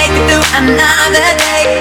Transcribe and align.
make 0.00 0.16
it 0.16 0.24
through 0.30 0.46
another 0.56 1.36
day. 1.36 1.79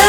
you 0.00 0.05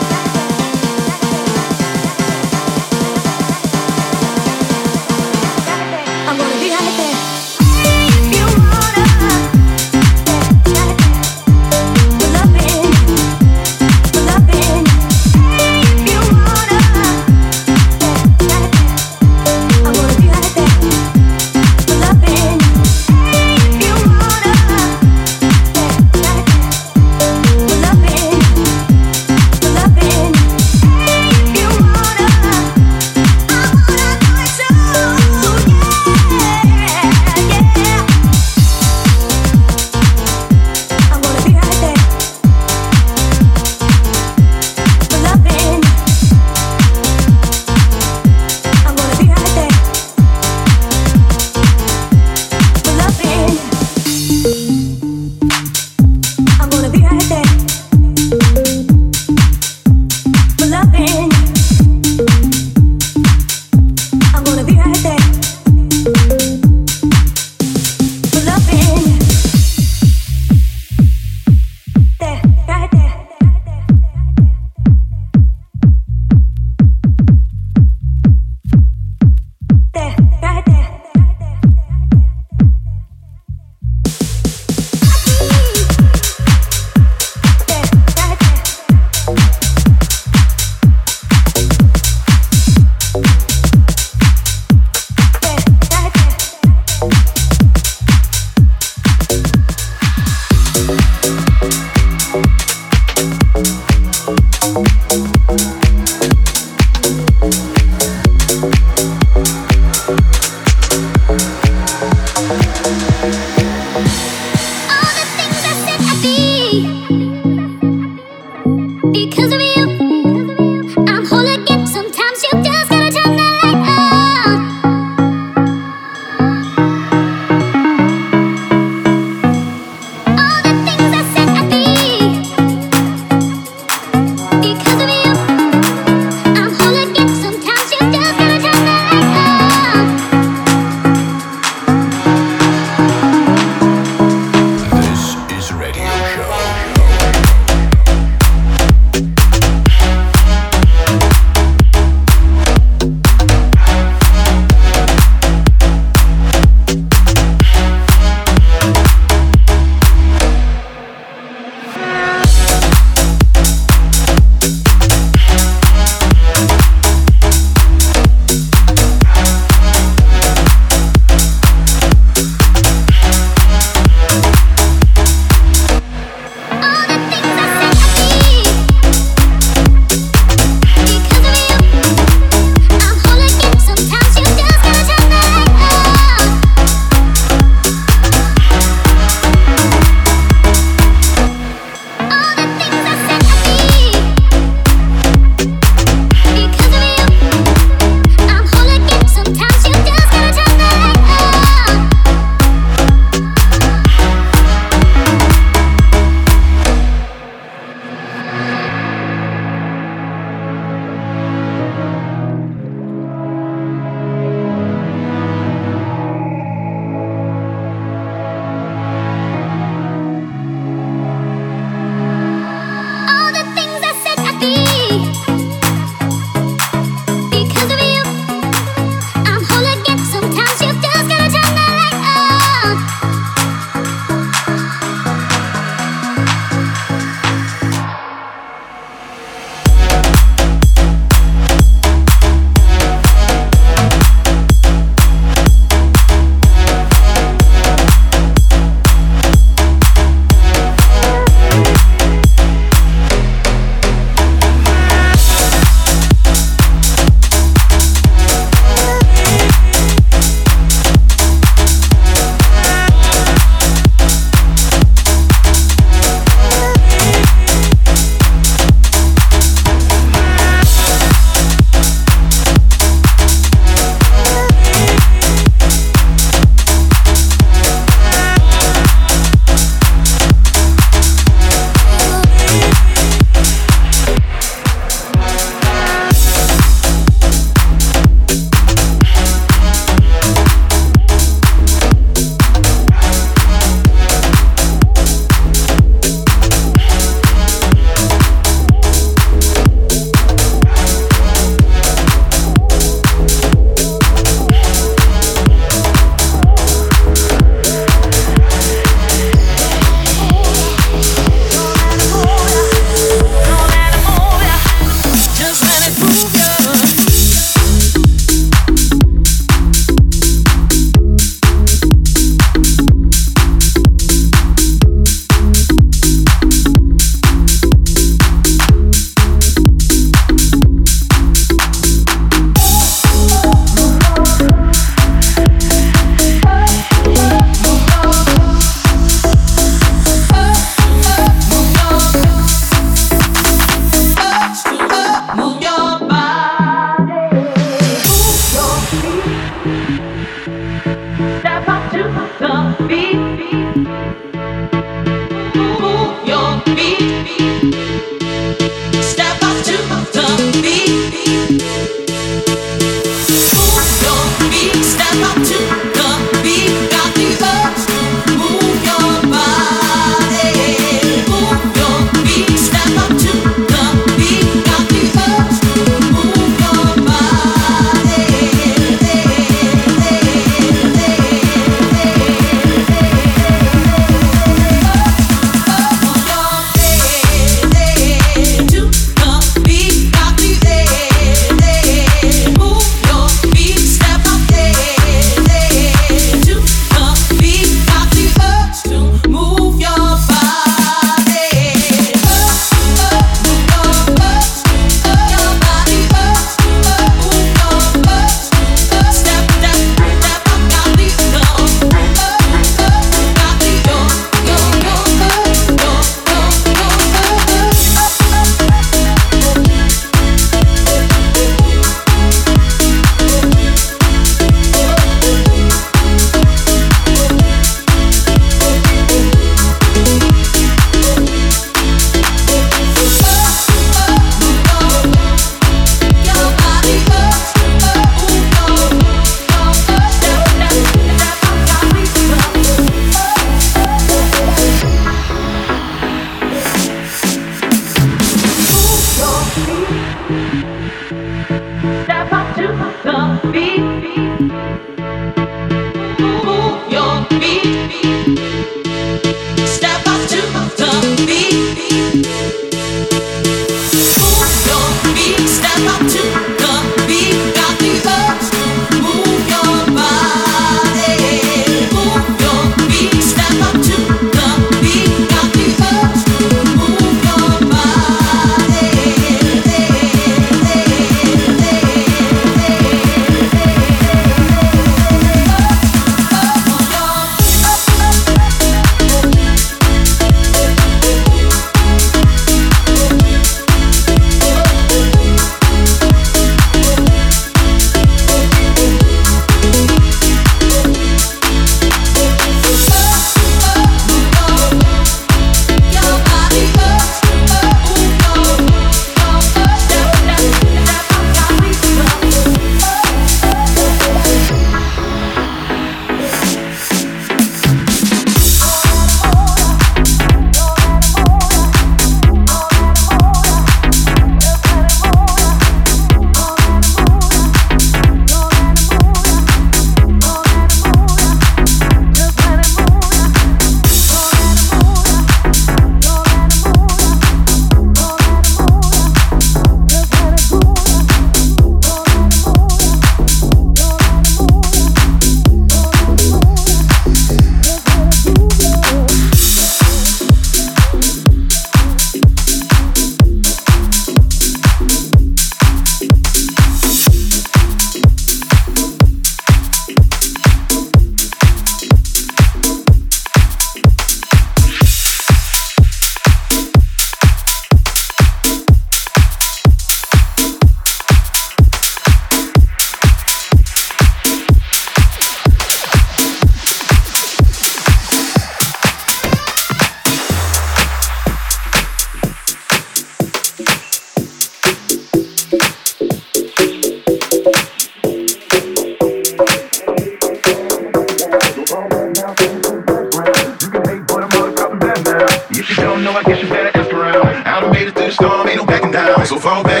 I 596.41 596.43
guess 596.43 596.63
you 596.63 596.69
better 596.69 596.91
get 596.91 597.07
through. 597.07 597.21
I 597.21 597.81
done 597.81 597.91
made 597.91 598.07
it 598.07 598.15
through 598.15 598.25
the 598.25 598.31
storm, 598.31 598.67
ain't 598.67 598.77
no 598.77 598.85
backing 598.85 599.11
down. 599.11 599.45
So 599.45 599.59
fall 599.59 599.83
back. 599.83 600.00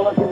If 0.00 0.29